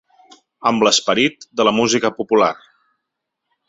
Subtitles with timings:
[0.69, 2.53] Amb l’esperit de la música popular.